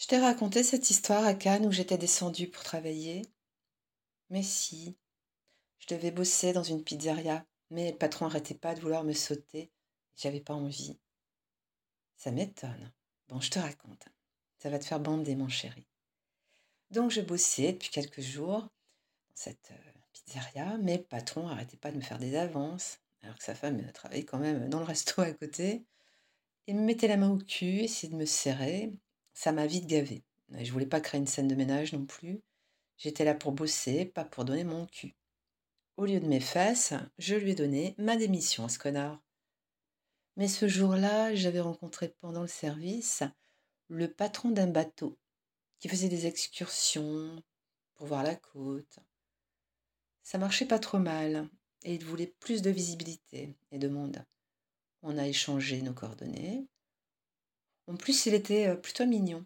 Je 0.00 0.06
t'ai 0.06 0.16
raconté 0.16 0.62
cette 0.62 0.88
histoire 0.88 1.26
à 1.26 1.34
Cannes 1.34 1.66
où 1.66 1.72
j'étais 1.72 1.98
descendue 1.98 2.48
pour 2.48 2.62
travailler. 2.62 3.20
Mais 4.30 4.42
si, 4.42 4.96
je 5.78 5.94
devais 5.94 6.10
bosser 6.10 6.54
dans 6.54 6.62
une 6.62 6.82
pizzeria, 6.82 7.44
mais 7.68 7.90
le 7.90 7.98
patron 7.98 8.24
n'arrêtait 8.24 8.54
pas 8.54 8.74
de 8.74 8.80
vouloir 8.80 9.04
me 9.04 9.12
sauter. 9.12 9.70
J'avais 10.16 10.40
pas 10.40 10.54
envie. 10.54 10.98
Ça 12.16 12.30
m'étonne. 12.30 12.90
Bon, 13.28 13.42
je 13.42 13.50
te 13.50 13.58
raconte. 13.58 14.08
Ça 14.56 14.70
va 14.70 14.78
te 14.78 14.86
faire 14.86 15.00
bander, 15.00 15.36
mon 15.36 15.50
chéri. 15.50 15.86
Donc, 16.90 17.10
je 17.10 17.20
bossais 17.20 17.72
depuis 17.72 17.90
quelques 17.90 18.22
jours 18.22 18.62
dans 18.62 18.70
cette 19.34 19.70
euh, 19.70 19.92
pizzeria, 20.14 20.78
mais 20.78 20.96
le 20.96 21.04
patron 21.04 21.46
n'arrêtait 21.46 21.76
pas 21.76 21.92
de 21.92 21.98
me 21.98 22.02
faire 22.02 22.18
des 22.18 22.36
avances, 22.36 23.00
alors 23.20 23.36
que 23.36 23.44
sa 23.44 23.54
femme 23.54 23.92
travaillait 23.92 24.24
quand 24.24 24.38
même 24.38 24.70
dans 24.70 24.78
le 24.78 24.86
resto 24.86 25.20
à 25.20 25.30
côté. 25.32 25.84
Il 26.66 26.76
me 26.76 26.84
mettait 26.84 27.08
la 27.08 27.18
main 27.18 27.28
au 27.28 27.38
cul, 27.38 27.80
essayait 27.80 28.10
de 28.10 28.18
me 28.18 28.24
serrer, 28.24 28.94
ça 29.40 29.52
m'a 29.52 29.66
vite 29.66 29.86
gavé. 29.86 30.22
Je 30.50 30.70
voulais 30.70 30.84
pas 30.84 31.00
créer 31.00 31.18
une 31.18 31.26
scène 31.26 31.48
de 31.48 31.54
ménage 31.54 31.94
non 31.94 32.04
plus. 32.04 32.42
J'étais 32.98 33.24
là 33.24 33.34
pour 33.34 33.52
bosser, 33.52 34.04
pas 34.04 34.26
pour 34.26 34.44
donner 34.44 34.64
mon 34.64 34.84
cul. 34.84 35.16
Au 35.96 36.04
lieu 36.04 36.20
de 36.20 36.26
mes 36.26 36.40
fesses, 36.40 36.92
je 37.16 37.36
lui 37.36 37.52
ai 37.52 37.54
donné 37.54 37.94
ma 37.96 38.18
démission 38.18 38.66
à 38.66 38.68
ce 38.68 38.78
connard. 38.78 39.18
Mais 40.36 40.46
ce 40.46 40.68
jour-là, 40.68 41.34
j'avais 41.34 41.60
rencontré 41.60 42.14
pendant 42.20 42.42
le 42.42 42.48
service 42.48 43.22
le 43.88 44.12
patron 44.12 44.50
d'un 44.50 44.66
bateau 44.66 45.18
qui 45.78 45.88
faisait 45.88 46.10
des 46.10 46.26
excursions 46.26 47.42
pour 47.94 48.08
voir 48.08 48.22
la 48.22 48.36
côte. 48.36 48.98
Ça 50.22 50.36
marchait 50.36 50.66
pas 50.66 50.78
trop 50.78 50.98
mal 50.98 51.48
et 51.84 51.94
il 51.94 52.04
voulait 52.04 52.34
plus 52.40 52.60
de 52.60 52.68
visibilité 52.68 53.56
et 53.70 53.78
de 53.78 53.88
monde. 53.88 54.22
On 55.00 55.16
a 55.16 55.26
échangé 55.26 55.80
nos 55.80 55.94
coordonnées. 55.94 56.66
En 57.86 57.96
plus, 57.96 58.26
il 58.26 58.34
était 58.34 58.68
euh, 58.68 58.76
plutôt 58.76 59.06
mignon. 59.06 59.44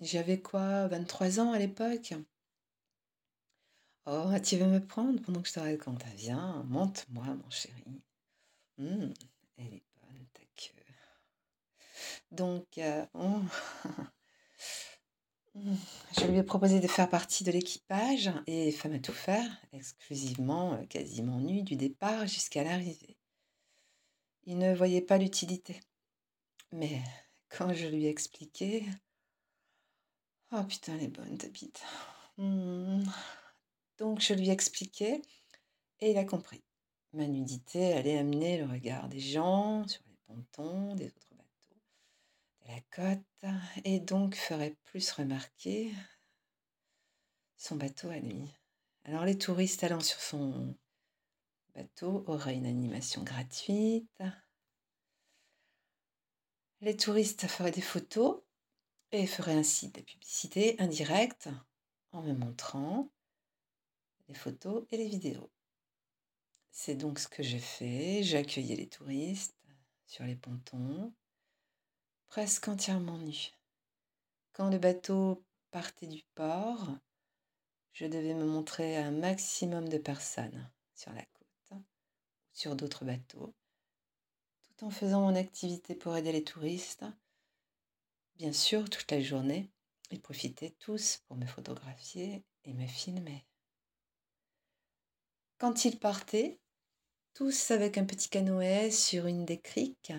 J'avais 0.00 0.40
quoi, 0.40 0.88
23 0.88 1.40
ans 1.40 1.52
à 1.52 1.58
l'époque? 1.58 2.14
Oh, 4.06 4.30
tu 4.42 4.56
veux 4.56 4.66
me 4.66 4.84
prendre 4.84 5.20
pendant 5.22 5.42
que 5.42 5.48
je 5.48 5.54
te 5.54 5.60
raconte? 5.60 6.04
Viens, 6.16 6.62
monte-moi, 6.68 7.24
mon 7.24 7.50
chéri. 7.50 8.02
Hum, 8.78 9.12
elle 9.56 9.74
est 9.74 9.84
bonne, 10.00 10.26
ta 10.32 10.42
queue. 10.54 10.72
Donc, 12.30 12.78
euh, 12.78 13.04
oh, 13.14 13.40
je 15.54 16.26
lui 16.26 16.38
ai 16.38 16.42
proposé 16.42 16.80
de 16.80 16.86
faire 16.86 17.08
partie 17.08 17.42
de 17.42 17.50
l'équipage 17.50 18.30
et 18.46 18.70
femme 18.70 18.92
à 18.92 18.98
tout 18.98 19.12
faire, 19.12 19.50
exclusivement, 19.72 20.74
euh, 20.74 20.84
quasiment 20.86 21.40
nue, 21.40 21.62
du 21.62 21.76
départ 21.76 22.26
jusqu'à 22.26 22.62
l'arrivée. 22.62 23.16
Il 24.44 24.58
ne 24.58 24.74
voyait 24.74 25.00
pas 25.02 25.18
l'utilité. 25.18 25.80
Mais 26.72 27.02
quand 27.48 27.72
je 27.72 27.86
lui 27.86 28.06
ai 28.06 28.08
expliqué. 28.08 28.84
Oh 30.52 30.62
putain, 30.64 30.94
elle 30.96 31.04
est 31.04 31.08
bonne. 31.08 31.38
Hmm. 32.36 33.04
Donc 33.98 34.20
je 34.20 34.34
lui 34.34 34.48
ai 34.48 34.52
expliqué 34.52 35.22
et 36.00 36.10
il 36.10 36.18
a 36.18 36.24
compris. 36.24 36.62
Ma 37.12 37.26
nudité 37.26 37.94
allait 37.94 38.18
amener 38.18 38.58
le 38.58 38.66
regard 38.66 39.08
des 39.08 39.20
gens 39.20 39.86
sur 39.88 40.02
les 40.06 40.16
pontons 40.26 40.94
des 40.94 41.06
autres 41.06 41.34
bateaux 41.34 41.80
de 42.60 42.68
la 42.68 42.80
côte 42.90 43.54
et 43.84 44.00
donc 44.00 44.34
ferait 44.34 44.76
plus 44.84 45.10
remarquer 45.12 45.94
son 47.56 47.76
bateau 47.76 48.10
à 48.10 48.18
lui. 48.18 48.42
Alors 49.04 49.24
les 49.24 49.38
touristes 49.38 49.82
allant 49.82 50.00
sur 50.00 50.20
son 50.20 50.76
bateau 51.74 52.24
auraient 52.26 52.56
une 52.56 52.66
animation 52.66 53.22
gratuite, 53.22 54.22
les 56.80 56.96
touristes 56.96 57.46
feraient 57.46 57.70
des 57.70 57.80
photos 57.80 58.42
et 59.12 59.26
feraient 59.26 59.54
ainsi 59.54 59.88
des 59.88 60.02
publicités 60.02 60.80
indirectes 60.80 61.48
en 62.12 62.22
me 62.22 62.34
montrant 62.34 63.10
les 64.28 64.34
photos 64.34 64.84
et 64.90 64.96
les 64.96 65.08
vidéos. 65.08 65.50
C'est 66.70 66.96
donc 66.96 67.18
ce 67.18 67.28
que 67.28 67.42
j'ai 67.42 67.58
fait. 67.58 68.22
J'ai 68.22 68.38
accueilli 68.38 68.76
les 68.76 68.88
touristes 68.88 69.56
sur 70.06 70.24
les 70.24 70.36
pontons, 70.36 71.14
presque 72.26 72.68
entièrement 72.68 73.18
nus. 73.18 73.52
Quand 74.52 74.68
le 74.68 74.78
bateau 74.78 75.44
partait 75.70 76.06
du 76.06 76.22
port, 76.34 76.88
je 77.92 78.06
devais 78.06 78.34
me 78.34 78.44
montrer 78.44 78.96
à 78.98 79.06
un 79.06 79.10
maximum 79.10 79.88
de 79.88 79.98
personnes 79.98 80.70
sur 80.94 81.12
la 81.12 81.24
côte 81.24 81.48
ou 81.70 81.84
sur 82.52 82.76
d'autres 82.76 83.04
bateaux 83.04 83.54
en 84.82 84.90
faisant 84.90 85.22
mon 85.22 85.34
activité 85.34 85.94
pour 85.94 86.16
aider 86.16 86.32
les 86.32 86.44
touristes. 86.44 87.04
Bien 88.36 88.52
sûr, 88.52 88.88
toute 88.90 89.10
la 89.10 89.20
journée, 89.20 89.70
ils 90.10 90.20
profitaient 90.20 90.76
tous 90.78 91.22
pour 91.26 91.36
me 91.36 91.46
photographier 91.46 92.44
et 92.64 92.74
me 92.74 92.86
filmer. 92.86 93.46
Quand 95.58 95.84
ils 95.84 95.98
partaient, 95.98 96.60
tous 97.32 97.70
avec 97.70 97.98
un 97.98 98.04
petit 98.04 98.28
canoë 98.28 98.90
sur 98.90 99.26
une 99.26 99.44
des 99.44 99.60
criques, 99.60 100.12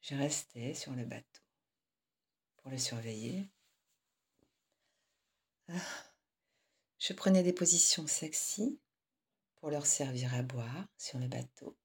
je 0.00 0.14
restais 0.14 0.74
sur 0.74 0.92
le 0.92 1.04
bateau 1.04 1.42
pour 2.56 2.70
le 2.70 2.78
surveiller. 2.78 3.48
Ah, 5.68 5.74
je 6.98 7.12
prenais 7.12 7.42
des 7.42 7.52
positions 7.52 8.06
sexy 8.06 8.80
pour 9.56 9.70
leur 9.70 9.86
servir 9.86 10.34
à 10.34 10.42
boire 10.42 10.86
sur 10.96 11.18
le 11.18 11.28
bateau 11.28 11.76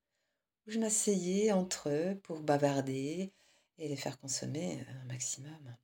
je 0.67 0.79
m'asseyais 0.79 1.51
entre 1.51 1.89
eux 1.89 2.19
pour 2.23 2.41
bavarder 2.41 3.33
et 3.77 3.87
les 3.87 3.95
faire 3.95 4.19
consommer 4.19 4.85
un 4.89 5.05
maximum. 5.05 5.77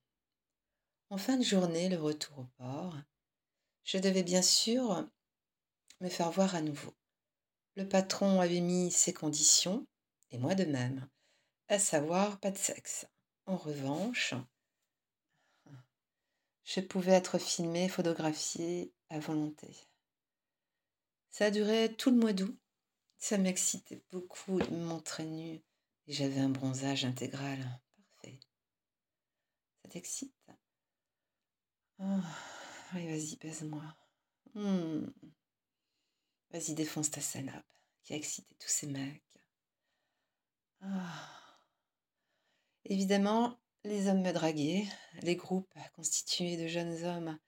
En 1.09 1.17
fin 1.17 1.37
de 1.37 1.43
journée, 1.43 1.89
le 1.89 1.97
retour 1.97 2.39
au 2.39 2.45
port, 2.57 2.97
je 3.83 3.97
devais 3.97 4.23
bien 4.23 4.41
sûr 4.41 5.07
me 6.01 6.09
faire 6.09 6.31
voir 6.31 6.55
à 6.55 6.61
nouveau. 6.61 6.93
Le 7.75 7.87
patron 7.87 8.41
avait 8.41 8.59
mis 8.59 8.91
ses 8.91 9.13
conditions, 9.13 9.87
et 10.31 10.37
moi 10.37 10.53
de 10.53 10.65
même, 10.65 11.07
à 11.69 11.79
savoir 11.79 12.39
pas 12.39 12.51
de 12.51 12.57
sexe. 12.57 13.07
En 13.45 13.57
revanche, 13.57 14.33
je 16.65 16.81
pouvais 16.81 17.13
être 17.13 17.37
filmée, 17.37 17.89
photographiée 17.89 18.93
à 19.09 19.19
volonté. 19.19 19.75
Ça 21.29 21.45
a 21.45 21.51
duré 21.51 21.93
tout 21.95 22.11
le 22.11 22.17
mois 22.17 22.33
d'août 22.33 22.57
ça 23.23 23.37
m'excitait 23.37 24.03
beaucoup 24.11 24.59
de 24.59 24.69
me 24.69 24.83
montrer 24.83 25.23
nue 25.23 25.63
et 26.07 26.13
j'avais 26.13 26.41
un 26.41 26.49
bronzage 26.49 27.05
intégral. 27.05 27.57
Parfait. 27.95 28.37
Ça 29.81 29.89
t'excite? 29.89 30.35
Oh, 31.99 32.19
Oui, 32.93 33.07
vas-y, 33.07 33.37
baise-moi. 33.37 33.95
Hmm. 34.55 35.05
Vas-y, 36.51 36.73
défonce 36.73 37.11
ta 37.11 37.21
salope 37.21 37.63
qui 38.03 38.11
a 38.11 38.17
excité 38.17 38.55
tous 38.59 38.67
ces 38.67 38.87
mecs. 38.87 39.23
Ah. 40.81 41.31
Évidemment, 42.83 43.57
les 43.85 44.09
hommes 44.09 44.21
me 44.21 44.33
draguaient. 44.33 44.85
Les 45.21 45.37
groupes 45.37 45.73
constitués 45.95 46.57
de 46.57 46.67
jeunes 46.67 47.05
hommes 47.05 47.39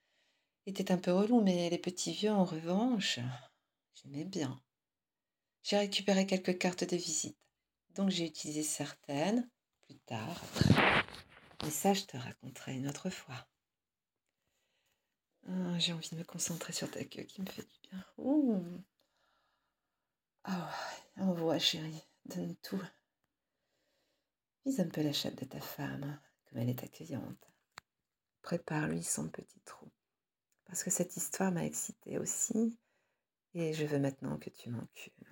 étaient 0.67 0.93
un 0.93 0.97
peu 0.97 1.11
relous, 1.11 1.41
mais 1.41 1.69
les 1.69 1.79
petits 1.79 2.13
vieux, 2.13 2.31
en 2.31 2.45
revanche, 2.45 3.19
j'aimais 3.93 4.23
bien. 4.23 4.57
J'ai 5.65 5.77
récupéré 5.77 6.27
quelques 6.27 6.59
cartes 6.59 6.83
de 6.83 6.95
visite. 6.95 7.39
Donc 7.95 8.11
j'ai 8.11 8.27
utilisé 8.27 8.61
certaines 8.61 9.49
plus 9.81 9.97
tard. 10.05 10.39
Mais 11.63 11.71
ça, 11.71 11.95
je 11.95 12.03
te 12.03 12.17
raconterai 12.17 12.75
une 12.75 12.87
autre 12.87 13.09
fois. 13.09 13.47
Ah, 15.47 15.79
j'ai 15.79 15.93
envie 15.93 16.09
de 16.11 16.17
me 16.17 16.23
concentrer 16.23 16.71
sur 16.71 16.91
ta 16.91 17.03
queue 17.03 17.23
qui 17.23 17.41
me 17.41 17.47
fait 17.47 17.63
du 17.63 17.89
bien. 17.89 18.05
Ouh. 18.19 18.63
Ah 20.43 20.71
envoie 21.17 21.57
chérie, 21.57 22.03
donne 22.25 22.55
tout. 22.57 22.81
Vise 24.67 24.79
un 24.81 24.89
peu 24.89 25.01
la 25.01 25.13
chatte 25.13 25.39
de 25.39 25.45
ta 25.45 25.61
femme, 25.61 26.21
comme 26.45 26.59
elle 26.59 26.69
est 26.69 26.83
accueillante. 26.83 27.51
Prépare-lui 28.43 29.01
son 29.01 29.29
petit 29.29 29.61
trou. 29.61 29.89
Parce 30.65 30.83
que 30.83 30.91
cette 30.91 31.17
histoire 31.17 31.51
m'a 31.51 31.65
excitée 31.65 32.19
aussi, 32.19 32.77
et 33.55 33.73
je 33.73 33.85
veux 33.85 33.99
maintenant 33.99 34.37
que 34.37 34.51
tu 34.51 34.69
m'encules. 34.69 35.24